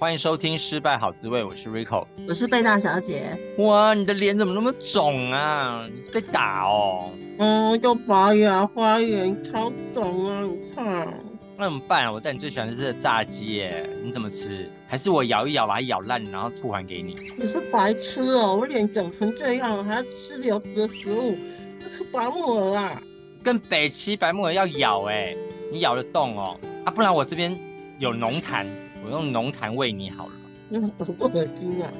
[0.00, 3.36] 欢迎收听《失败好滋味》，我是 Rico，我是贝大小姐。
[3.58, 5.88] 哇，你的脸怎么那么肿啊？
[5.92, 7.10] 你是被打哦？
[7.36, 10.42] 嗯，就拔牙花眼，超肿啊！
[10.42, 11.12] 你看，
[11.56, 12.12] 那怎么办啊？
[12.12, 14.70] 我带你最喜欢吃的是炸鸡耶，你怎么吃？
[14.86, 17.16] 还是我咬一咬把它咬烂，然后吐还给你？
[17.36, 18.54] 你是白痴哦！
[18.54, 21.36] 我脸肿成这样，还要吃流质的食物，
[21.82, 23.02] 这是白木耳啊！
[23.42, 25.34] 跟北七白木耳要咬哎，
[25.72, 26.56] 你咬得动哦？
[26.84, 27.58] 啊，不然我这边
[27.98, 28.64] 有浓痰。
[29.08, 30.32] 我用浓痰喂你好了。
[30.68, 31.90] 你很不恶心啊！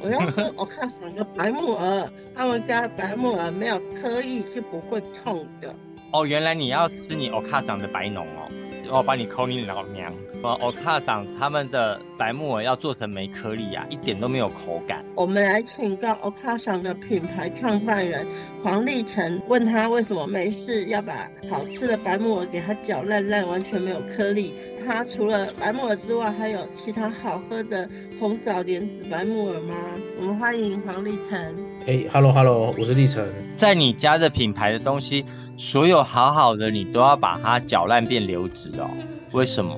[0.00, 5.74] 我要喝 我看上个白木耳，他们家的白木耳没有颗粒是不会痛的。
[6.10, 8.48] 哦，原来你要吃你欧卡桑的白浓哦。
[8.90, 10.12] 我把你抠你老娘！
[10.42, 15.02] 呃，欧卡桑他们的白木耳要做成没颗粒啊，一点都没有口感。
[15.14, 18.26] 我们来请教欧卡桑的品牌创办人
[18.62, 24.54] 黄立成，问他为什么没事要把好吃的白木耳给它搅烂烂，完全没有颗粒。
[24.84, 27.88] 他除了白木耳之外，还有其他好喝的
[28.20, 29.74] 红枣莲子白木耳吗？
[30.20, 31.73] 我们欢迎黄立成。
[31.86, 33.22] 哎哈喽哈喽，我是立成。
[33.54, 35.22] 在你家的品牌的东西，
[35.54, 38.88] 所有好好的，你都要把它搅烂变流质哦？
[39.32, 39.76] 为什么？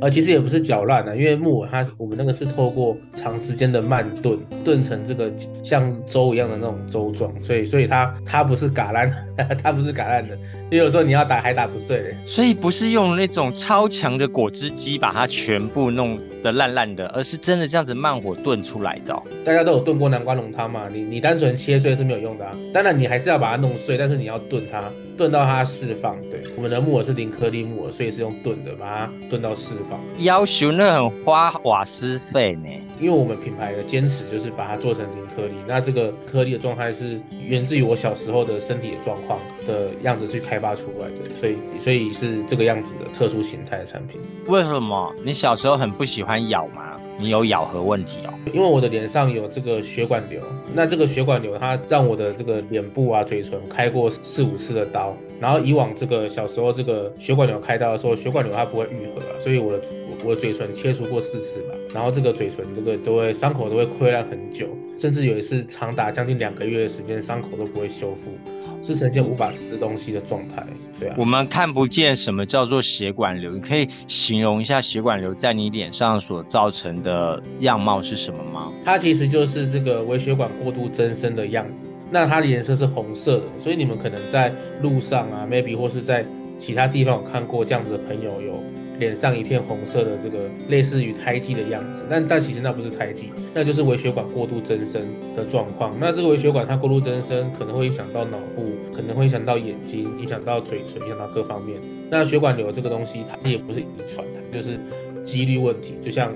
[0.00, 5.32] 呃，其实也不是搅烂的，因为木耳它我们那个是透过长时间的慢炖，炖成这个
[5.62, 9.12] 像粥一样的那种粥状，所以所以它它不是嘎烂，
[9.60, 10.36] 它不是嘎烂的，
[10.70, 12.04] 因为有时候你要打还打不碎的。
[12.24, 19.22] 所以不是用那种超强的果汁机把它全部弄得烂烂的，而是真的这样子慢火炖出来的哦。
[19.44, 20.88] 大家都有炖过南瓜浓汤嘛？
[20.92, 24.84] 你你单纯切碎是没有用的啊，当然你还是要把它弄碎，但是你要炖它，
[25.18, 26.16] 炖到它释放。
[26.30, 30.00] 对，我们的木耳是零颗粒木耳，所以是用炖的，把它炖到释放。
[30.18, 32.68] 要求那很花瓦斯费呢，
[33.00, 44.20] 因为我们品牌的坚持就是把它做成零颗粒，那这个颗粒的状态是源自于我小时候的身体的状况的样子去开发出来的，所以所以是这个样子的特殊形态的产品。
[44.46, 46.97] 为什么你小时候很不喜欢咬吗？
[47.20, 48.32] 你有咬合问题哦？
[48.52, 50.40] 因为我的脸上有这个血管瘤，
[50.72, 59.80] 那这个血管瘤它让我的这个脸部啊、嘴唇开过四五次的刀，然后以往这个小时候这个血管瘤开刀的时候，血管瘤它不会愈合啊，所以我的
[60.24, 64.66] 我的嘴唇切除过四次吧，然后这个嘴唇这个都会伤口都会溃烂很久，
[64.98, 68.32] 甚至有一次长达将近两个月的时间，伤口都不会修复。
[68.80, 70.64] 是呈现无法吃东西的状态，
[71.00, 71.14] 对啊。
[71.18, 78.72] 我们看不见什么叫做血管瘤，你可以形容一下血管瘤在你脸上所造成的样貌是什么吗？
[78.84, 84.52] 它其实就是这个微血管过度增生的样子，那它的颜色是红色的，所以你们可能在
[84.82, 86.24] 路上啊，maybe 或是在
[86.56, 88.62] 其他地方有看过这样子的朋友有。
[88.98, 95.00] 脸上一片红色的这个类似于胎记的样子，但但其实那不是胎记，那就是微血管过度增生
[95.36, 95.96] 的状况。
[96.00, 101.78] 那这个微血管它过度增生，可能会影响到脑部，可能会影响到眼睛，影响到嘴唇，影响到各方面。
[102.10, 104.76] 那血管瘤这个东西，它也不是遗传的，就是
[105.22, 106.32] 几率问题，就像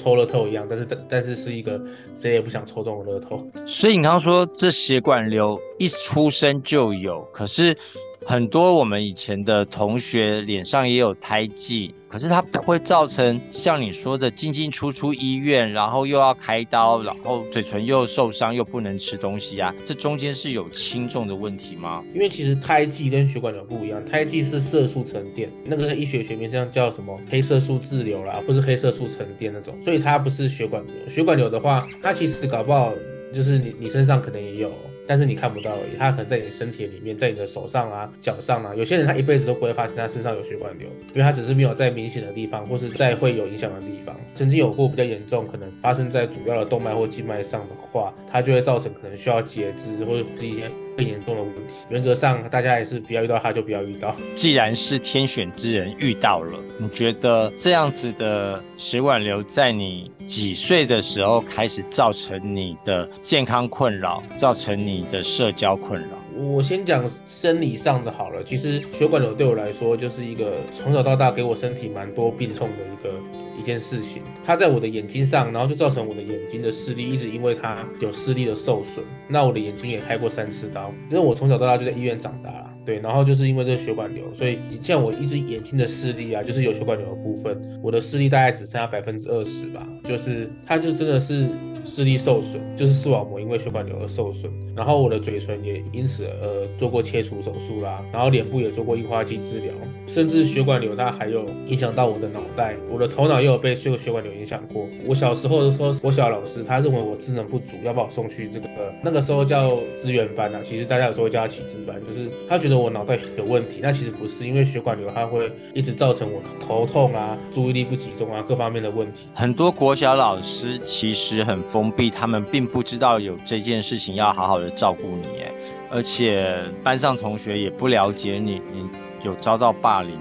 [0.00, 0.66] 抽乐透一样。
[0.68, 1.80] 但是但但是是一个
[2.14, 3.46] 谁也不想抽中的乐透。
[3.66, 7.76] 所以你刚刚说这血管瘤一出生就有，可是。
[8.26, 22.04] 很多我们以前的同学脸上也有胎记，可是它不会造成像你说的进进出出医院，然后又要开刀，然后嘴唇又受伤又不能吃东西啊，这中间是有轻重的问题吗？
[22.14, 30.94] 因为其实胎记跟血管瘤不一样，胎记是色素沉淀，那个医学学名上叫什么黑色素滞留啦，不是黑色素沉淀那种，所以它不是血管瘤。
[31.08, 32.92] 血管瘤的话，它其实搞不好
[33.32, 34.70] 就是你你身上可能也有。
[35.10, 38.72] 但是你看不到而已，它可能在你身体里面，在你的手上啊、脚上啊。
[38.76, 44.16] 有些人他一辈子都不会发现他身上有血管瘤，因为他只是没有在明显的地方，或是在会有影响的地方。
[44.34, 51.74] 曾经有过比较严重，可能发生在主要的动脉或静脉上的话，它就会造成可能需要截肢或者是一些更严重的问题。
[51.88, 54.14] 原则上，大家也是不要遇到他就不要遇到。
[54.34, 64.70] 既然是天选之人遇到了，你觉得这样子的血管瘤在你几岁的时候开始造成你的健康困扰，造成？
[64.80, 68.42] 你的社交困扰，我先讲生理上的好了。
[68.42, 73.20] 其实血管瘤对我来说，就是一个从小到大给我身体蛮多病痛的一个
[73.58, 74.22] 一件事情。
[74.44, 79.04] 它在我的眼睛上，然后就造成我的眼睛的视力一直因为它有视力的受损。
[79.28, 82.70] 那我的眼睛也开过三次刀，因为我从小到大就在医院长大了。
[82.82, 89.86] 对，然后就是因为这个血管瘤，所以像我一只眼睛的视力啊，就是有血管瘤的部分，我的视力大概只剩下百分之二十吧。
[90.04, 91.46] 就是它就真的是
[91.84, 99.72] 视力受损，就是视网膜因为血管瘤而受损，然后我的嘴唇也因此呃做过切除手术啦，然后脸部也做过硬化剂治疗，
[100.06, 104.86] 甚至血管瘤它还有影响到我的脑袋，我的头脑也有被这个血管瘤影响过。
[105.06, 108.68] 我小时候的时候，国小老师他认为我智能不足，要把我送去这个
[109.02, 119.26] 那个时候叫资源班啊，其实大家有时候叫他启智班，就是他觉得我脑袋有问题，那其实不是，因为血管瘤它会一直造成我头痛啊、注意力不集中啊各方面的问题。
[119.34, 125.52] 很多国小老师其实很封闭，他们并不知道有这件事情要好好的照顾你，哎，
[125.88, 128.88] 而且班上同学也不了解你，你
[129.22, 130.18] 有遭到霸凌？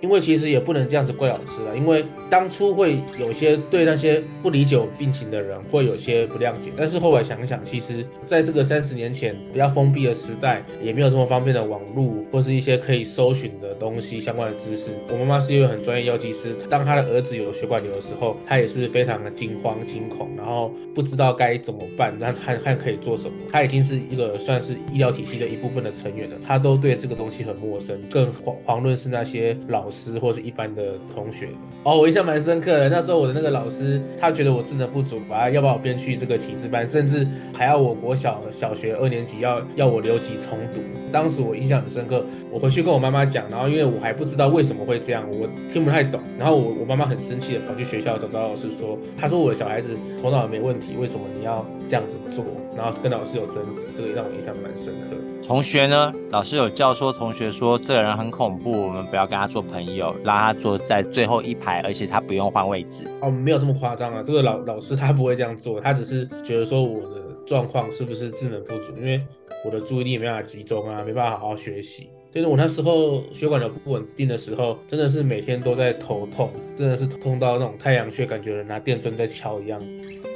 [0.00, 14.92] 因为其实也不能这样子怪老师了，因为当初会有些对那些不理解我病情的人会有些不谅解，但是后来想想，其实在这个三十年前比较封闭的时代，也没有这么方便的网络或是一些可以搜寻的东西相关的知识。
[15.10, 23.32] 我妈妈是一位很专业药剂师，当她的儿子有血管瘤的时候，她也是非常的惊慌惊恐，然后不知道该怎么办，那还还可以做什么？
[23.50, 29.87] 她已经是一个算是医疗体系的一部分的成员了，她都对这个东西很陌生，更遑遑论是那些老。
[29.88, 31.48] 老师或是一般的同学
[31.82, 32.90] 哦，我印象蛮深刻的。
[32.90, 40.82] 那时候我的那个老师，他觉得我智能不足，把要把我编去这个启智班，甚至还要我国小小学二年级要要我留级重读。
[41.10, 46.20] 当时我印象很深刻，我回去跟我妈妈讲，然后因为我还不知道为什么会这样，我听不太懂。
[46.38, 52.44] 然后我我妈妈很生气的跑去学校找找老师说，她说我的小孩子头脑没问题，为什么你要这样子做？
[52.76, 55.16] 然后跟老师有争执，这个也让我印象蛮深刻。
[55.46, 56.12] 同学呢？
[56.30, 63.04] 老师有教说同学说这个人很恐怖，我们不要跟他做朋朋友，让他坐在最后一排，而且他不用换位置。
[63.20, 69.20] 哦，没有这么夸张啊，这个老老师他不会这样做，他只是觉得说我的状况是不是智能不足，因为
[69.64, 72.10] 我的注意力没办法集中啊，没办法好好学习。
[72.32, 79.86] 所以我那时候血管瘤不稳定的时候，真的是每天都在头痛，真的是痛到那种太阳穴，感觉拿电钻在敲一样的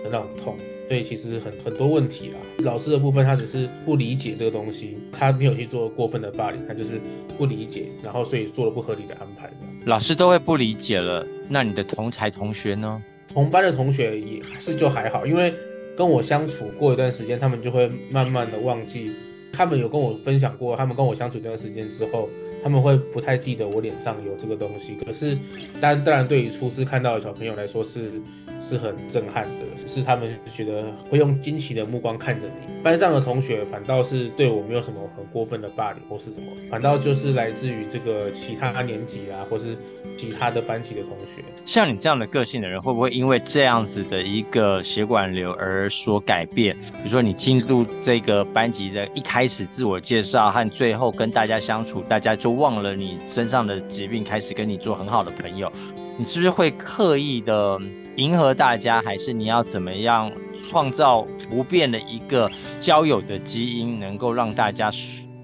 [0.05, 0.57] 那种痛。
[0.93, 7.01] 所以其实很很多问题啊，老师的部分他只是不理解这个东西，他没有去做过分的霸凌，他就是
[7.39, 9.51] 不理解，然后所以做了不合理的安排。
[9.87, 13.03] 老师都会不理解了，那你的同才同学呢？
[13.33, 15.55] 同班的同学也还是就还好，因为
[15.97, 19.13] 跟我相处过一段时间，他们就会慢慢的忘记。
[19.53, 22.29] 他们有跟我分享过，他们跟我相处一段时间之后，
[22.63, 24.97] 他们会不太记得我脸上有这个东西。
[25.05, 25.37] 可是，
[25.81, 28.11] 当当然对于初次看到的小朋友来说是。
[28.65, 32.81] 是很震撼的，是他们觉得会用惊奇的目光看着你。
[32.81, 39.77] 班上的同学反倒是对我没有什么很过分的霸凌或是什么，反倒就是来自于这个其他年级啊，或是
[40.17, 41.43] 其他的班级的同学。
[41.65, 46.77] 像你这样的个性的人，会不会因为这样子的一个血管瘤而所改变？
[46.93, 55.69] 比如说你进入这个班级的一开开始自我介绍和最后跟大家相处，大家就忘了你身上的疾病，开始跟你做很好的朋友。
[56.17, 57.77] 你是不是会刻意的？
[58.15, 60.31] 迎合大家，还是你要怎么样
[60.65, 62.49] 创造不变的一个
[62.79, 64.89] 交友的基因，能够让大家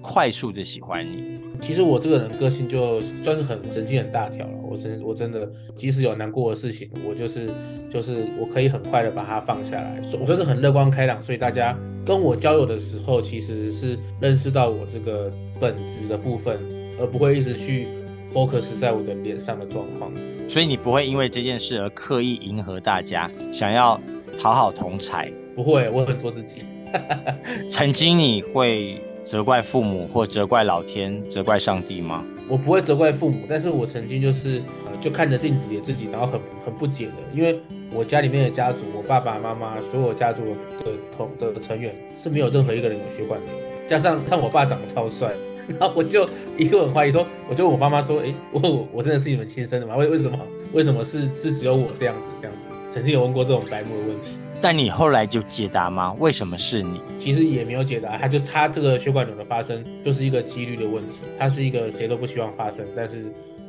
[0.01, 1.39] 快速的喜欢你？
[1.61, 7.49] 其实我这个人个性就算是很神经很大条了，我真我真的即使有难过的事情，我就是
[7.89, 10.01] 就是我可以很快的把它放下来。
[10.21, 15.29] 我就是很乐观开朗，所以大家跟我交友的时候，其实是认识到我这个
[15.59, 16.57] 本质的部分，
[16.97, 17.87] 而不会一直去
[18.33, 20.13] focus 在我的脸上的状况。
[20.47, 23.99] 所以你不会因为这件事而刻意迎合大家，想要
[24.39, 25.29] 讨好同才？
[25.55, 26.63] 不会，我很做自己。
[27.69, 32.25] 曾经你会责怪父母或责怪老天、责怪上帝吗？
[32.47, 34.61] 我不会责怪父母，但是我曾经就是
[34.99, 37.59] 就看着镜子里的自己，然后很很不解的，因为
[37.93, 43.53] 我家里面的家族，我爸爸妈妈所有家族的同的成员是没有任何一个人有血管瘤，
[43.87, 45.31] 加上看我爸长得超帅。
[45.79, 49.95] 然后我就一度很怀疑说，我就问我妈妈说，哎，我我真的是你们亲生的吗？
[49.95, 50.39] 为为什么
[50.73, 52.67] 为什么是是只有我这样子这样子？
[52.89, 56.13] 曾经有问过这种白目的问题，但你后来就解答吗？
[56.19, 57.01] 为什么是你？
[57.17, 63.25] 其实也没有解答，他就他这个血管瘤的发生就是一个几率的问题，它是一个谁都不希望发生，但是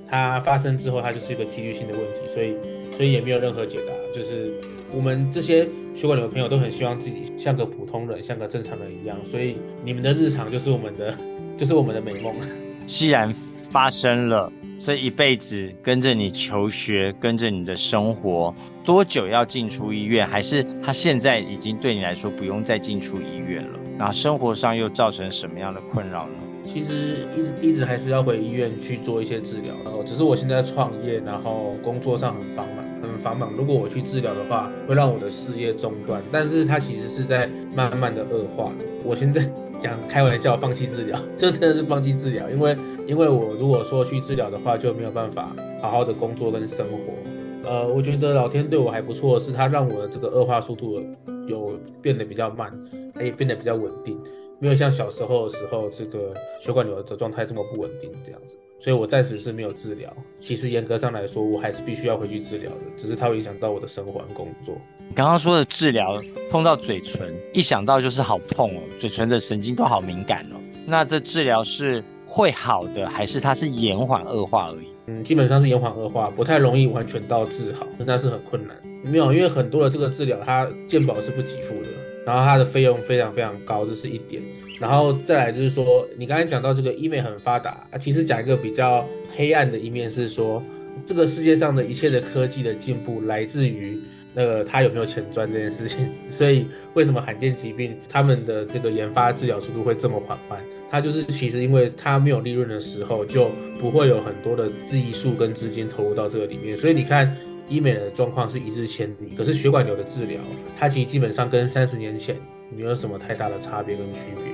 [0.08, 2.54] 它发生之后，它就是一个几率性的问题，所以
[2.96, 3.92] 所以也没有任何解答。
[4.14, 4.52] 就是
[4.92, 11.16] 我们这些血管瘤的朋友都很希望自己像个普通人，像个正常人一样，所以你们的日常就是我们的。
[11.60, 12.34] 就是我们的美梦。
[12.86, 13.30] 既然
[13.70, 20.26] 发生了，这一辈子跟着你求学，跟着你的生活，多久要进出医院？
[20.26, 23.78] 还是他现在已经对你来说不用再进出医院了？
[23.98, 26.34] 那生活上又造成什么样的困扰呢？
[26.64, 29.74] 其实一直一直还是要回医院去做一些治疗。
[29.84, 33.52] 然后只是我现在创业，然后工作上很繁忙，很繁忙。
[33.52, 36.22] 如果我去治疗的话，会让我的事业中断。
[36.32, 37.46] 但是它其实是在
[37.76, 38.72] 慢慢的恶化。
[39.04, 39.46] 我现在。
[39.80, 47.68] 讲开玩笑，放弃治疗， 这真的是放弃治疗，因为因为我如果说去治疗的话，就没有办法好好的工作跟生活。
[47.68, 51.02] 呃，我觉得老天对我还不错是，他让我的这个恶化速度
[51.46, 52.72] 有变得比较慢，
[53.20, 54.18] 也变得比较稳定，
[54.60, 58.56] 没有像小时候的时候这个血管瘤的状态这么不稳定这样子。
[58.78, 60.10] 所以我暂时是没有治疗。
[60.38, 64.74] 其实严格上来说，我还是必须要回去治疗的，只是它会影响到我的生活和工作。
[65.06, 66.18] 你刚刚说的治疗，
[66.50, 70.56] 碰到嘴唇，一想到就是好痛哦，嘴唇的神经都好敏感哦。
[70.86, 74.88] 那这治疗是会好的，还是它是延缓恶化而已？
[75.08, 78.74] 嗯，基本上是延缓恶化，不太容易完全到治好，那是很困难。
[79.02, 81.88] 没有，因为很多的这个治疗，它健保是不给付的，
[82.30, 84.40] 然后它的费用非常非常高，这是一点。
[84.78, 89.04] 然后再来就是说，你刚才讲到这个医美很发达，其实讲一个比较
[89.36, 90.62] 黑暗的一面是说，
[91.04, 94.00] 这个世界上的一切的科技的进步来自于
[94.32, 96.08] 那个他有没有钱赚这件事情。
[96.30, 100.60] 所以为什么罕见疾病他们的这个研发治疗速度会这么缓慢？
[100.88, 106.76] 它就是其实因为它没有利润的时候，就不会有很多的技术跟资金投入到这个里面。
[106.76, 107.36] 所以你看
[107.70, 110.40] 医美的状况是一日千里，可是血管瘤的治疗，
[110.76, 112.36] 它其实基本上跟三十年前
[112.68, 114.44] 没有什么太大的差别跟区别。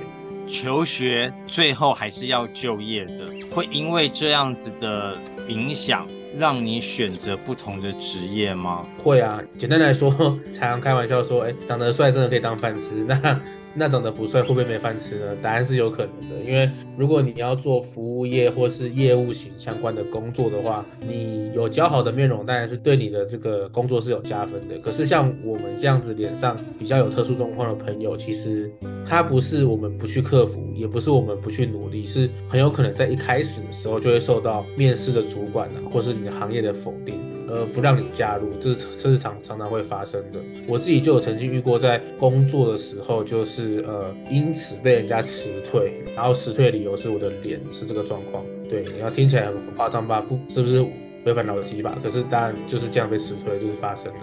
[0.45, 5.17] 求学最后还是要就业的，会因为这样子的
[5.49, 6.07] 影响，
[6.37, 8.85] 让你选择不同的职业吗？
[8.99, 10.09] 会啊，简单来说，
[10.53, 13.41] 常常开玩笑说，哎，长得帅真的可以当饭吃，那。
[13.77, 15.35] 那长得不帅会不会没饭吃呢？
[15.41, 16.67] 答案是有可能的，因为
[16.97, 24.79] 如果你要做服务业或是业务型相关的工作的话，你有姣好的面容，当然是对你的这个工作是有加分的。
[24.79, 28.71] 可是像我们这样子脸上比较有特殊状况的朋友，其实
[29.05, 37.36] 他不是我们不去克服，也不是我们不去努力，是很有可能在一开始的时候就会受到面试的主管啊，或是你的行业的否定。
[37.47, 40.39] 呃，不让你加入，这是这是常常常会发生的。
[40.67, 48.43] 我自己就有曾经遇过，在工作的时候，就是呃，因此被人家辞退，然后辞退的理由是我的脸是这个状况。
[48.69, 50.19] 对，你要听起来很夸张吧？
[50.21, 50.85] 不，是不是
[51.25, 51.97] 违反劳基法？
[52.03, 54.19] 可是当然就是这样被辞退，就是发生了。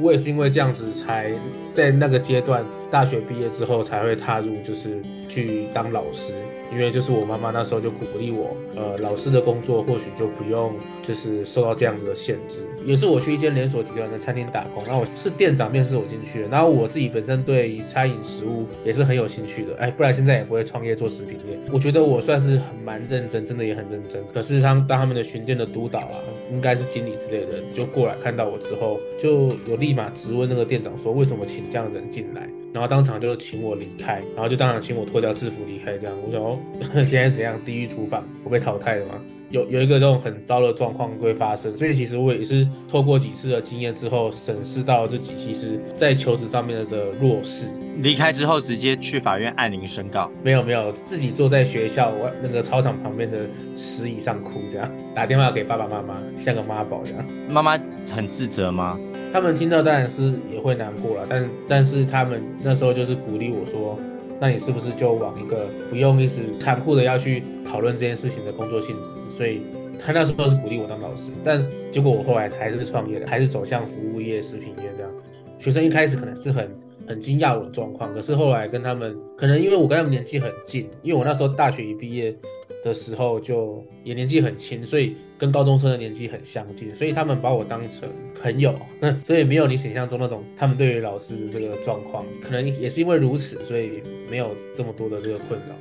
[0.00, 1.32] 我也是因为这样子，才
[1.72, 6.32] 在那个阶段，大学毕业之后才会踏入，就是去当老师。
[6.72, 12.60] 因为就是我妈妈那时候就鼓励我，呃，老师的工作或许就不用就是受到这样子的限制。
[12.84, 21.58] 也是我去一间连锁集团的餐厅打工，然后我是店长面试我进去的，然后我自己本身对于餐饮食物也是很有兴趣的，哎，不然现在也不会创业做食品业。
[21.72, 24.22] 我觉得我算是很蛮认真，真的也很认真。
[24.32, 26.16] 可是他当他们的巡店的督导啊，
[26.50, 32.48] 应该是经理之类的，就过来看到我之后，就有立马质问那个店长说，为什么请这样的人进来？
[32.72, 36.16] 然后当场就请我离开，然后就当场请我脱掉制服离开，这样。
[36.26, 36.58] 我想哦，
[37.04, 37.58] 现在怎样？
[37.64, 39.14] 地狱厨房，我被淘汰了吗？
[39.50, 47.66] 有有一个这种很糟的状况会发生，所以其实我也是透过几次的经验之后，审视到了自己其实在求职上面的弱势。
[48.00, 50.30] 离开之后直接去法院按铃申告？
[50.42, 53.40] 没有没有，自己坐在学校外那个操场旁边的
[53.74, 57.26] 石椅上哭，这样打电话给爸爸妈妈，像个妈宝一样。
[57.48, 57.78] 妈妈
[58.14, 58.98] 很自责吗？
[59.32, 63.98] 他们听到当然是也会难过了，但但是他们那时候就是鼓励我说，
[64.40, 69.36] 那你是不是就往一个不用一直残酷的要去讨论这件事情的工作性质？
[69.36, 69.62] 所以
[70.04, 75.10] 他那时候是鼓励我当老师，但结果我后来还是创业的，还是走向服务业、食品业这样。
[75.58, 76.70] 学生一开始可能是很
[77.06, 82.36] 很惊讶我的状况，可是后来跟他们，可能因为我跟他们年纪很近，因为我那时候大学一毕业。
[82.84, 88.08] 的时候就也年纪很轻，所以跟高中生的年纪很相近，所以他们把我当成
[88.40, 88.74] 朋友，
[89.16, 95.74] 所以没有你想象中那种他们对于老师的这个状况，可能也是因为如此，所以没有这么多的这个困扰。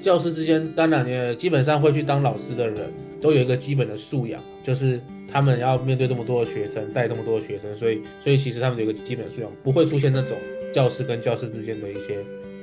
[0.00, 4.98] 教师之间当然也基本上会去当老师的人都有一个基本的素养，就是
[5.30, 10.38] 他们要面对这么多的学生，带这么多的学生，所以所以其实他们有一个基本的素养，不会出现那种
[10.72, 12.18] 教师跟教师之间的一些。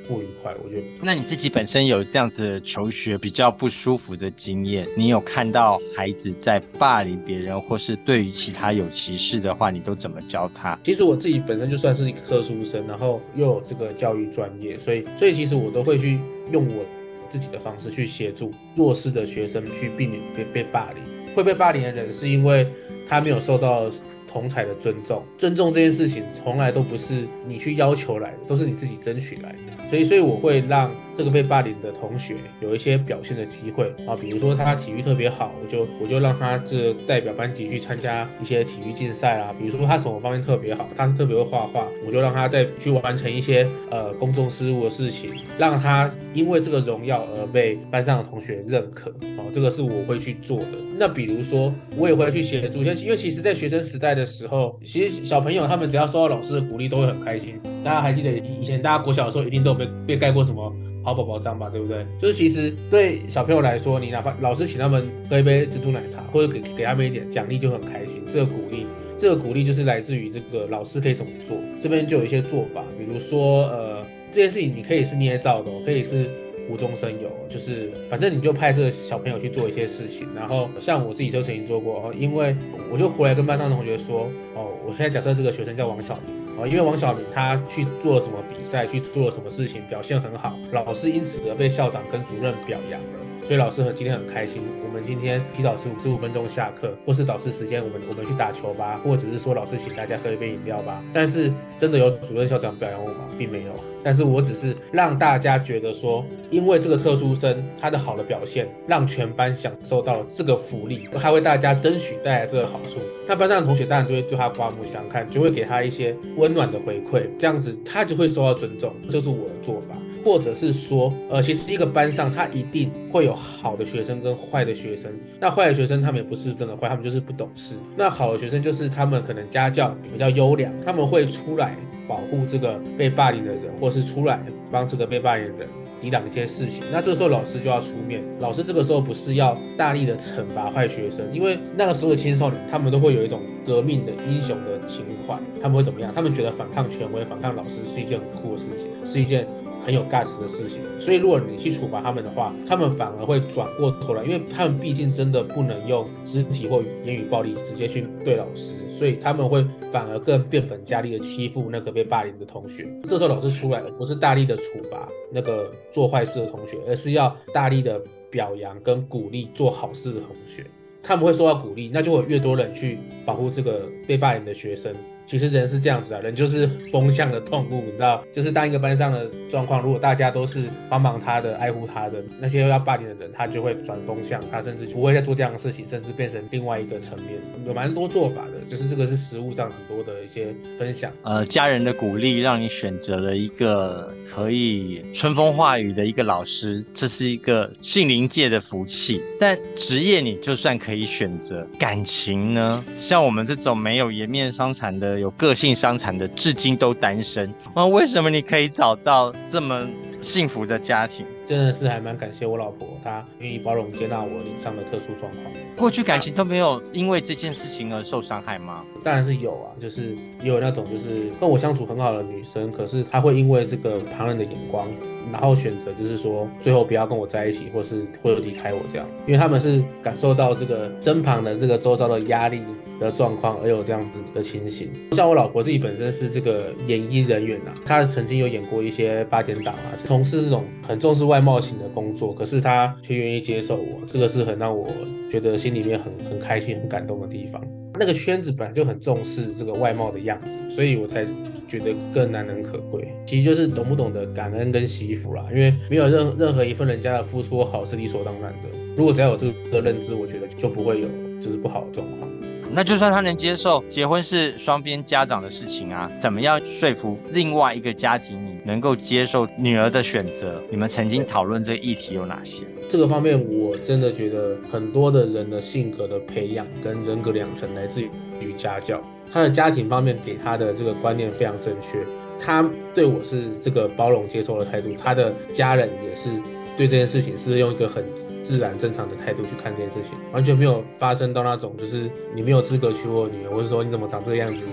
[0.08, 0.82] 不愉快，我觉得。
[1.02, 10.78] 那你自己本身有这样子求学比较不舒服的经验，你有看到孩子在霸凌别人，或是对于其他有歧视的话，你都怎么教他？
[10.82, 16.18] 其实我自己本身就算是一个特殊生，然后又有这个教育专业，所以所以其实我都会去
[16.50, 16.84] 用我
[17.28, 21.02] 自己的方式去协助弱势的学生去避免被被霸凌。
[21.34, 22.66] 会被霸凌的人是因为
[23.06, 23.90] 他没有受到。
[24.28, 29.88] 同才的尊重，尊重这件事情从来都不是你去要求来的，都是你自己争取来的。
[29.88, 39.52] 所以，所以我会让这个被霸凌的同学有一些表现的机会啊，比如说他体育特别好，我就我就让他这代表班级去参加一些体育竞赛啊。
[39.58, 49.42] 比如说他什么方面特别好，他是特别会画画，我就让他再去完成一些呃公众事务的事情，让他因为这个荣耀而被班上的同学认可啊。
[49.52, 50.78] 这个是我会去做的。
[50.96, 57.60] 那比如说我也会去协助，因为其实，在学生时代的时候，其实小朋友他们只要受到老师的鼓励，都会很开心。
[57.84, 60.72] 大家还记得以前大家国小的时候，一定都有被被盖过什么？
[61.08, 62.06] 好宝宝这样吧，对不对？
[62.20, 68.22] 就是其实对小朋友来说，你哪怕老师请他们喝一杯珍珠奶茶，或者给给他们一点奖励，就很开心。
[68.30, 68.86] 这个鼓励，
[69.16, 71.56] 这个鼓励就是来自于这个老师可以怎么做。
[71.80, 76.28] 这边就有一些做法，比如说，呃，这件事情你可以是捏造的，可以是。
[76.68, 82.54] 无中生有，就是反正你就派这个小朋友去做一些事情，然后像我自己就曾经做过，因为
[82.92, 93.27] 我就回来跟班上的同学说，哦，我现在假设这个学生叫王小明，哦，因为王小明他去做了什么比赛，去做了什么事情，表现很好，老师因此而被校长跟主任表扬了。
[93.48, 101.02] 所以老师和今天很开心，我们今天提早十五十五分钟下课，或是导师时间，我们我们去打球吧，或者是说老师请大家喝一杯饮料吧。
[101.14, 103.20] 但是真的有主任校长表扬我吗？
[103.38, 103.72] 并没有。
[104.04, 113.00] 但是我只是让大家觉得说，因为这个特殊生他的好的表现，让全班享受到了这个福利，还为大家争取带来这个好处。
[113.26, 118.92] 那班上的同学当然就会对他刮目相看，就会给他一些温暖的回馈，这样子他就会受到尊重。
[119.06, 119.96] 这就是我的做法。
[120.24, 125.10] 或者是说，呃，其实一个班上他一定会有好的学生跟坏的学生。
[125.40, 127.76] 那坏的学生他们也不是真的坏，他们就是不懂事。
[127.96, 135.68] 那好的学生就是他们可能家教比较优良，他们会出来保护这个被霸凌的人，或是出来帮这个被霸凌的人
[136.00, 136.84] 抵挡一些事情。
[136.92, 146.12] 那这个时候老师就要出面，老师这个时候不是要大力的惩罚坏学生，因为那个时候的青少年他们都会有一种革命的英雄的情怀，他们会怎么样？
[146.14, 149.46] 他们觉得反抗权威、反抗老师是一件很酷的事情，是一件。
[149.80, 162.86] 很有 gas 的事情，所以如果你去处罚他们的话，他们反而会转过头来，因为他们毕竟真的不能用肢体或言语暴力直接去对老师，所以他们会反而更变本加厉的欺负那个被霸凌的同学。
[163.04, 170.66] 这时候老师出来了，不是大力的处罚那个做坏事的同学，而是要大力的表扬跟鼓励做好事的同学。
[171.08, 174.94] 他们会受到鼓励，那就会越多人去保护这个被霸凌的学生。
[175.24, 191.10] 其实人是这样子啊，人就是风向的动物，你知道，就是当一个班上的状况，如果大家都是帮忙他的、爱护他的，那些要霸凌的人，他就会转风向，他甚至不会再做这样的事情，甚至变成另外一个层面，有蛮多做法的，就是这个是食物上很多的一些分享。
[191.22, 199.22] 呃，家人的鼓励让你选择了一个可以春风化雨的一个老师，这是一个杏林界的福气。
[199.40, 202.84] 但职业你就算可以选择，感情呢？
[202.94, 205.18] 像我们这种没有颜面伤残的。
[205.18, 207.52] 有个性伤残的，至今都单身。
[207.74, 209.88] 那为什么你可以找到这么
[210.20, 211.24] 幸福的家庭？
[211.48, 215.44] 真的是还蛮感谢我老婆，她愿意包容接纳我脸上的特殊状况。
[215.74, 218.84] 过去感情都没有因为这件事情而受伤害吗？
[219.02, 224.86] 当然是有啊，就是也有那种就是跟我相处很好的女生，可是她会因为这个旁人的眼光，
[225.32, 232.62] 然后选择就是说最后不要跟我在一起，或是会离开我这样，因为他们是感受到这个身旁的这个周遭的压力。
[232.98, 244.84] 的状况而有这样子的情形，像我老婆自己本身是这个演艺人员呐、啊，她曾经有演过一些八点档啊，从事这种很重视外貌型的工作，可是她却愿意接受我，这个是很让我
[245.30, 247.62] 觉得心里面很很开心、很感动的地方。
[247.98, 251.26] 那个圈子本来就很重视这个外貌的样子，所以我才
[251.66, 253.08] 觉得更难能可贵。
[253.26, 258.68] 其实就是懂不懂得感恩跟惜福啦，因为没有任任何一份人家的付出好是理所当然的。
[258.96, 261.08] 如果只要有这个认知，我觉得就不会有
[261.40, 262.30] 就是不好的状况。
[262.70, 270.62] 那就算他能接受结婚是双边家长的事情啊，怎么样说服另外一个家庭你能够接受女儿的选择？
[270.70, 272.64] 你们曾经讨论这个议题有哪些？
[272.88, 279.02] 这个方面我真的觉得很多的人的性格的培养跟人格养成来自于家教，
[279.32, 281.98] 他的家庭方面给他的这个观念非常正确，
[282.38, 286.30] 他对我是这个包容接受的态度，他的家人也是
[286.78, 288.02] 对这件事情是用一个很。
[288.40, 294.64] 自然正常的态度去看这件事情，完全没有发生到那种就是你没有资格娶我女儿，或者说你怎么长这个样子，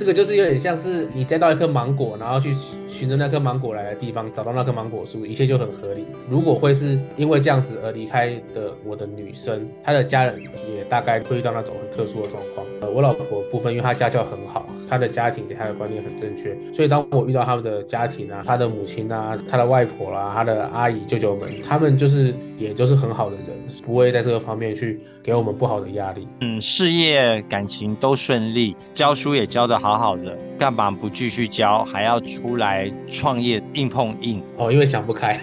[0.00, 2.54] 这个就是有点像是你摘到一颗芒果，然后去
[2.88, 6.06] 寻着那颗芒果来的地方，找到那棵芒果树，一切就很合理。
[6.26, 10.40] 如果会是因为这样子而离开的我的女生，她的家人
[10.74, 12.66] 也大概会遇到那种很特殊的状况。
[12.80, 23.20] 呃，我老婆部分，因为她家教很好，她的家庭给她的观念很正确，所以当我遇到他们的家庭啊，她的母亲啊，她的外婆啦，她的阿姨舅舅们，他们就是也就是很好。
[23.20, 23.48] 好的人
[23.84, 26.26] 不会在这个方面去给我们不好的压力。
[26.40, 34.40] 嗯，事业、感情都顺利，教书也教得好好好的，干嘛不继续教，还要出来创业硬碰硬？
[34.56, 35.36] 哦，因为想不开，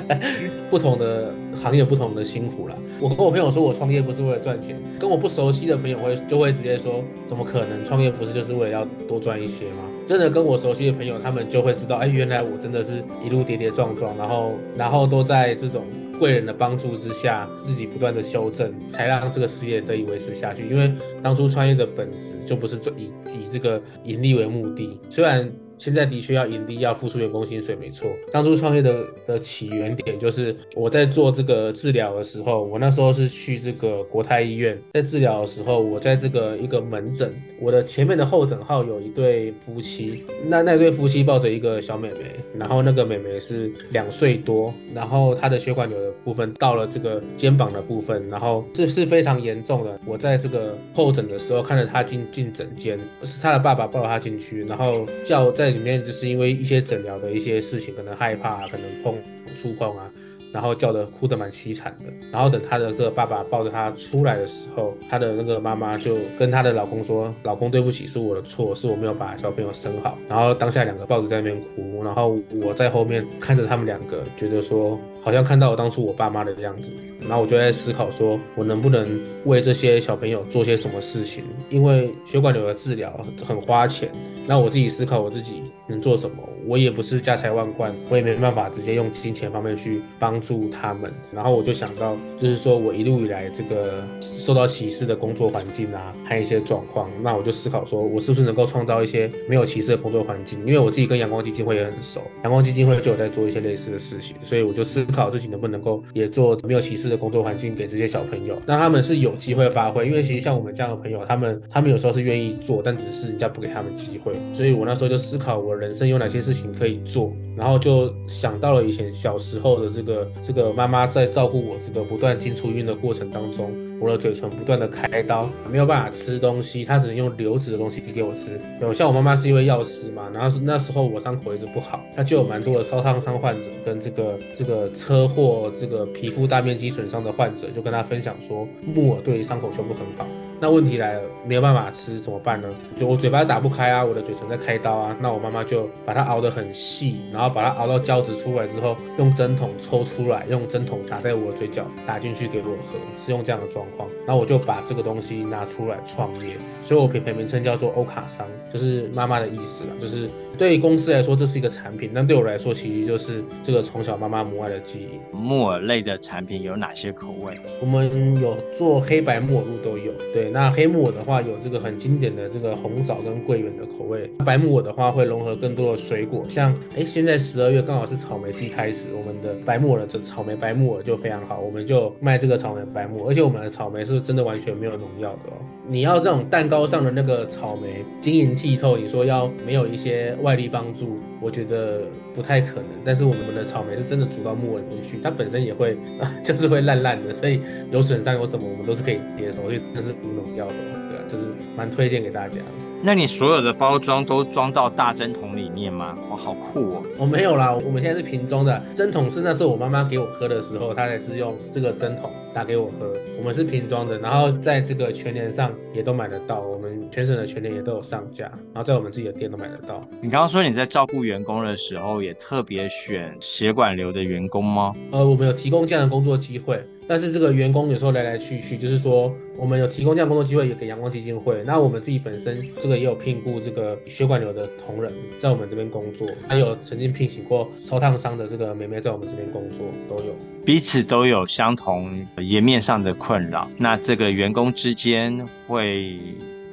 [0.74, 2.74] 不同的行业不同的辛苦啦。
[3.00, 7.84] 我跟我朋友说，我创业不是为了赚钱，跟我不熟悉的朋友会就会直接说，怎么可能？
[7.84, 9.84] 创业不是就是为了要多赚一些吗？
[10.04, 15.84] 真的跟我熟悉的朋友，他们就会知道，哎，原来我真的是一路跌跌撞撞，然后然后都在这种。
[16.16, 20.64] 贵人的帮助之下，自己不断的修正，才让这个事业得以维持下去。
[20.68, 28.08] 因为当初创业的本质就不是以以这个盈利为目的，虽然现在的确要盈利，要付出员工薪水，没错。
[28.32, 49.98] 当初创业的的起源点就是我在做这个治疗的时候，我那时候是去这个国泰医院，在治疗的时候，我在这个一个门诊，我的前面的候诊号有一对夫妻，那那对夫妻抱着一个小妹妹，然后那个妹妹是两岁多，然后她的血管瘤的部分到了这个肩膀的部分，然后是是非常严重的。
[50.06, 59.16] 我在这个候诊的时候看着她进进诊间，是她的爸爸抱着她进去，然后叫在在里面，就是因为一些诊疗的一些事情，可能害怕，可能碰
[59.56, 60.10] 触碰啊。
[60.52, 76.92] 然后叫的哭得蛮凄惨的，然后等他的这个爸爸抱着他出来的时候，他的那个妈妈就跟他的老公说：“老公，对不起，是我的错，是我没有把小朋友生好。”然后当下两个抱着在那边哭，然后我在后面看着他们两个，觉得说好像看到我当初我爸妈的样子。
[77.20, 81.42] 然后我就在思考说，我能不能为这些小朋友做些什么事情？
[81.70, 83.10] 因为血管瘤的治疗
[83.42, 84.10] 很花钱。
[84.46, 86.36] 那我自己思考我自己能做什么。
[86.66, 91.12] 我也不是家财万贯，我也没办法直接用金钱方面去帮助他们。
[91.32, 100.58] 然后我就想到，就是说我一路以来这个受到歧视的工作环境啊，还有一些状况，那我就思考说，我是不是能够创造一些没有歧视的工作环境？
[100.66, 110.06] 因为我自己跟阳光基金会也很熟，阳光基金会就有在做一些类似的事情，所以我就思考自己能不能够也做没有歧视的工作环境给这些小朋友，让他们是有机会发挥。
[110.06, 114.34] 因为其实像我们这样的朋友，他们他们有时候是愿意做，但只是人家不给他们机会。
[114.52, 128.60] 所以我那时候就思考，我人生有哪些事情可以做，然后就想到了以前小时候的这个这个妈妈在照顾我这个不断进出院的过程当中，我的嘴唇不断的开刀，没有办法吃东西，她只能用流质的东西给我吃。
[128.80, 140.26] 有像我妈妈是一位药师嘛，然后那时候我伤口一直不好，她就有蛮多的烧烫伤患者跟这个这个车祸这个皮肤大面积损伤的患者，就跟他分享说木耳对伤口修复很好。
[140.64, 142.66] 那问题来了，没有办法吃怎么办呢？
[142.96, 145.14] 就我嘴巴打不开啊，我的嘴唇在开刀啊。
[145.20, 154.08] 那我妈妈就把它熬得很细，然后把它熬到胶质出来之后，用针筒抽出来，用针筒打在我的嘴角，打进去给我喝，是用这样的状况。
[154.26, 160.30] 然后我就把这个东西拿出来创业，所以我品牌名称叫做欧卡桑，就是妈妈的意思啦，就是。
[160.56, 165.36] 对于公司来说，这是一个产品，但对我来说，其实就是这个从小妈妈母爱的记忆。
[165.36, 167.58] 木耳类的产品有哪些口味？
[167.80, 170.12] 我们有做黑白木耳露都有。
[170.32, 174.30] 对，那黑木耳的话，有这个很经典的这个红枣跟桂圆的口味。
[174.44, 185.58] 白木耳的话，会融合更多的水果，像哎，现在十二月刚好是草莓季开始，我们的白木耳的草莓白木耳就非常好，我们就卖这个草莓白木耳，而且我们的草莓是真的完全没有农药的哦。
[185.88, 192.02] 你要这种蛋糕上的那个草莓晶莹剔透，你说要没有一些外力帮助，我觉得
[192.34, 192.88] 不太可能。
[193.04, 200.74] 但是我们的草莓是真的煮到木耳里面去，它本身也会啊， 就是会烂烂的，所以有损伤有什么我们都是可以接受，所以那是无农药的，
[201.08, 202.60] 对啊，就是蛮推荐给大家。
[203.06, 206.14] 那你所有的包装都装到大针筒里面吗？
[206.30, 207.02] 哇，好酷哦！
[207.18, 213.12] 我、哦、没有啦，我们现在是瓶装的，针筒是那时候我妈妈给我喝的时候，她才是用这个针筒打给我喝。
[213.44, 220.00] 我们是瓶装的，然后在这个全年上也都买得到，我们全省的全年也都有上架，然后在我们自己的店都买得到。
[220.22, 224.94] 你刚刚说你在照顾员工的时候，也特别选血管瘤的员工吗？
[225.10, 226.82] 呃，我们有提供这样的工作机会。
[227.06, 231.62] 但是这个员工有时候来来去去，就是说我们有提供这样工作机会，也给阳光基金会。
[231.66, 240.34] 那我们自己本身这个也有聘雇这个血管瘤的同仁在我们这边工作，还有曾经聘请过烧烫伤的这个妹妹在我们这边工作，都有。
[240.64, 246.20] 彼此都有相同颜面上的困困扰，那这个员工之间会。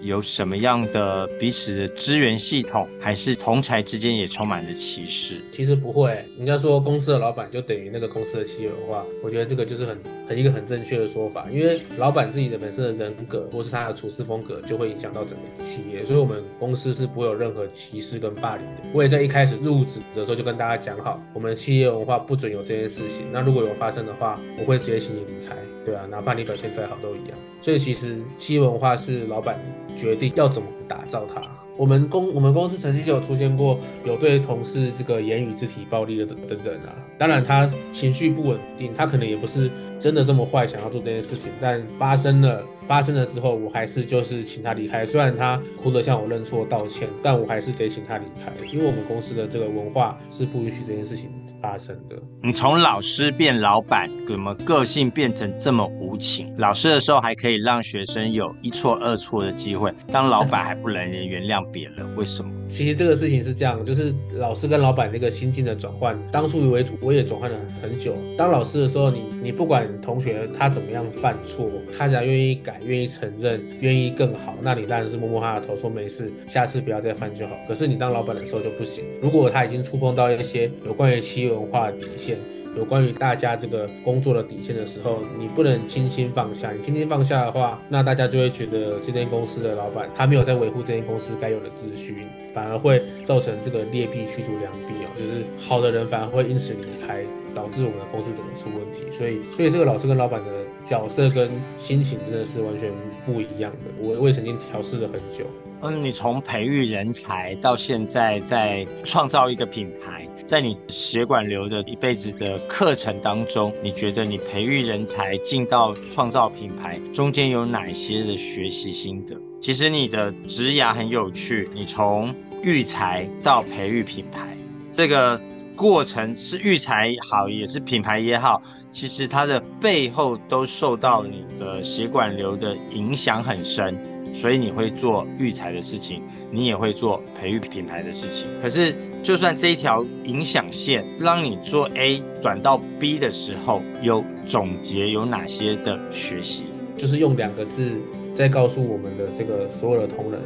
[0.02, 5.42] 有什么样的彼此的资源系统，还是同才之间也充满了歧视？
[5.52, 11.48] 其实不会，人家说公司的老板就等于那个公司的企业文化，我觉得这个就是很很一个很正确的说法。
[11.52, 16.04] 因为老板自己的本身的人格，或是他的处事风格，就会影响到整个企业。
[16.04, 18.82] 所以，我们公司是不会有任何歧视跟霸凌的。
[18.94, 23.26] 我也在一开始入职的时候就跟大家讲好，我们企业文化不准有这件事情。
[23.32, 25.56] 那如果有发生的话，我会直接请你离开。
[25.86, 27.38] 对啊，哪怕你表现再好都一样。
[27.62, 29.60] 所以其实企业文化是老板
[29.96, 31.42] 决定要怎么打造它。
[31.78, 36.94] 我们公我们公司曾经就有出现过有对同事这个言语肢体暴力的的人啊。
[37.18, 42.64] 当然他情绪不稳定，他可能也不是真的这么坏，想要做这件事情，但发生了。
[42.88, 45.06] 发生了之后，我还是就是请他离开。
[45.06, 51.30] 虽然他哭着向我认错道歉，但我还是得请他离开，因为我们公司的这个文化是不允许这件事情
[51.62, 52.16] 发生的。
[52.44, 56.54] 你从老师变老板，怎么个性变成这么无无情。
[56.58, 62.52] 老师的时候还可以让学生有一错二错的机会，当老板还不能原谅别人，为什么？
[62.68, 68.14] 其实这个事情是这样，就是老师跟老板那个心境的转换，当初为主，我也转换了很久。
[68.38, 77.56] 当老师的时候，你你不管同学他怎么样犯错，他只要愿意改、愿意承认、愿意更好，那你当然是摸摸他的头，说没事，下次不要再犯就好。
[77.70, 82.38] 可是你当老板的时候就不行，如果他已经触碰到一些有关于企业文化底线。
[82.74, 86.72] 有关于大家这个工作的底线的时候，你不能轻轻放下。
[86.72, 99.04] 你轻轻放下的话，那大家就会觉得这间公司的老板他没有在维护这间公司该有的秩序，反而会造成这个劣币驱逐良币哦，就是好的人反而会因此离开，导致我们的公司怎么出问题。
[99.12, 100.50] 所以，所以这个老师跟老板的
[100.82, 102.90] 角色跟心情真的是完全
[103.26, 103.92] 不一样的。
[104.00, 105.46] 我我也曾经调试了很久。
[105.84, 110.28] 嗯，你从培育人才到现在在创造一个品牌。
[110.46, 119.36] 在你血管瘤的一辈子的课程当中，你觉得你培育人才进到创造品牌中间有哪些的学习心得？
[119.60, 124.58] 其实你的职涯很有趣，你从育才到培育品牌，
[124.92, 125.40] 这个
[125.76, 133.98] 过程是育才好也是品牌也好，其实它的背后都受到你的血管瘤的影响很深。
[134.34, 138.48] 所以你会做育才的事情，你也会做培育品牌的事情。
[138.62, 146.64] 可是，就算这一条影响线让你做 A 转到 B 的时候，有总结有哪些的学习？
[146.98, 147.92] 就是用两个字
[148.36, 150.40] 在告诉我们的这个所有的同仁，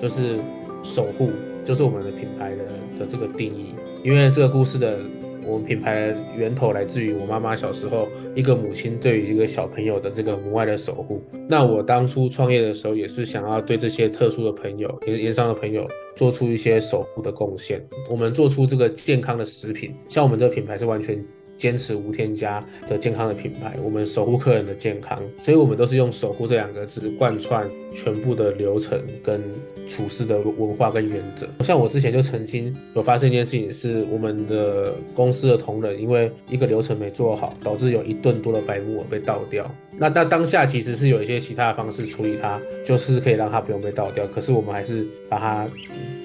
[0.00, 0.38] 就是
[0.82, 1.30] 守护，
[1.64, 2.64] 就是我们的品牌的
[2.98, 3.74] 的这个定义。
[4.02, 4.98] 因为这个故事的。
[5.46, 11.22] 我们品牌源头来自于我妈妈小时候，一个母亲对于一个小朋友的这个母爱的守护。
[11.48, 17.84] 那我当初创业的时候，也是想要对这些特殊的朋友、也是盐商的朋友，做出一些守护的贡献。
[18.10, 21.22] 我们做出这个健康的食品，像我们这个品牌是完全。
[21.56, 29.40] 坚持无添加的健康的品牌，我们守护客人的健康，所以我们都是用“守护”这两个字贯穿全部的流程跟
[29.86, 31.46] 处事的文化跟原则。
[31.60, 39.70] 像我之前就曾经有发生一件事情，是我们的公司的同仁因为一个流程没做好，导致有一吨多的白木耳被倒掉。
[39.96, 45.68] 那那当下其实是有一些其他的方式处理它，就是可以让它不用被倒掉，可是我们还是把它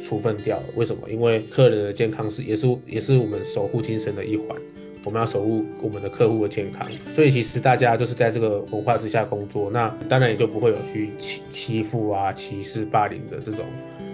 [0.02, 0.63] 处分掉了。
[0.76, 1.08] 为什么？
[1.08, 4.58] 因为客人的健康是也是也是我们守护精神的一环。
[5.04, 13.66] 我们要守护我们的客户的健康，所以其实大家就是在这个文化之下工作，那当然也就不会有去欺欺负啊、歧视、霸凌的这种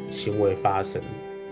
[0.10, 1.02] 行为发生。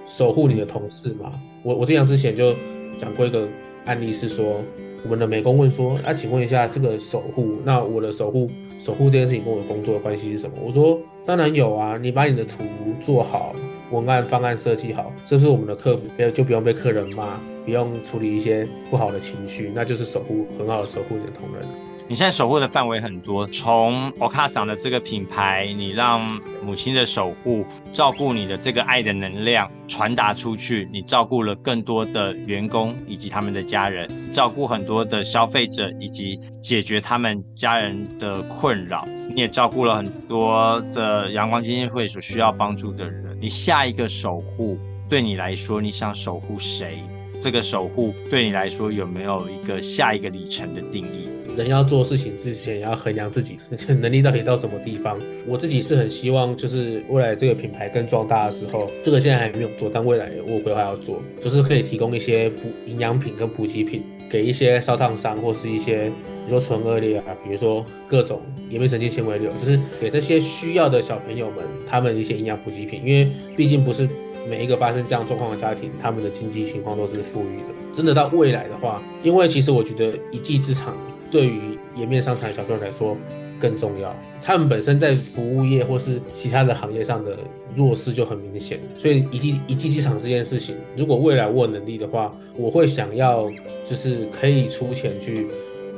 [0.06, 2.54] 守护你的同事嘛，我我这样之前就
[2.98, 3.48] 讲过一个
[3.86, 4.62] 案例，是说
[5.04, 10.56] 我们的美工问说，啊，请问一下这个守护，那我的守护守护这件事情跟我的工作的关系是什么？
[10.62, 12.64] 我说当然有啊，你把你的图
[13.02, 13.54] 做好，
[13.92, 17.40] 文案方案设计好，这是我们的客服就不用被客人骂？
[17.66, 21.66] 不用处理一些不好的情绪，那就是守护很好的守护你的同仁。
[22.14, 26.22] 你现在守护的范围很多，从 o k a s a 的这个品牌，你让
[26.64, 43.36] 母亲的守护，照顾你的这个爱的能量传达出去，你照顾了更多的员工以及他们的家人，照顾很多的消费者以及解决他们家人的困扰，你也照顾了很多的阳光基金会所需要帮助的人。
[43.42, 44.78] 你下一个守护
[45.10, 47.00] 对你来说，你想守护谁？
[47.44, 51.28] 这个守护对你来说有没有一个下一个里程的定义？
[51.58, 53.60] 人要做事情之前，要衡量自己
[54.00, 55.20] 能力到底到什么地方。
[55.46, 66.06] 我自己是很希望，就是未来这个品牌更壮大的时候，这个现在还没有做，但未来我规划要做，就是可以提供一些补营养品跟补给品给一些烧烫伤或是一些，
[66.48, 74.08] 比如说唇腭裂啊，比如说各种颜面神经纤维瘤，就是给这些需要的小朋友们他们一些营养补给品，因为毕竟不是。
[74.50, 77.74] 每一个发生这样状况的家庭，他们的经济情况都是富裕的。
[77.94, 80.98] 真的到未来的话，因为其实我觉得一技之长
[81.32, 83.16] 对于颜面伤残小朋友来说
[83.60, 84.16] 更重要。
[84.42, 87.38] 他们本身在服务业或是其他的行业上的
[87.76, 93.50] 弱势就很明显，所以一技一技之长这件事情，如果未来我有能力的话，我会想要
[93.86, 95.48] 就是可以出钱去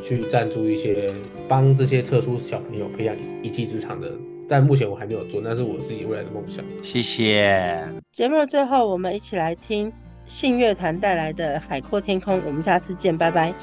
[0.02, 1.12] 去赞助一些
[1.48, 4.12] 帮这些特殊小朋友培养一技之长的。
[4.48, 6.64] 但目前我还没有做，那是我自己未来的梦想。
[6.84, 7.84] 谢谢。
[8.12, 9.92] 节目的最后，我们一起来听
[10.26, 12.38] 信乐团带来的《海阔天空》。
[12.46, 13.54] 我们下次见，拜拜。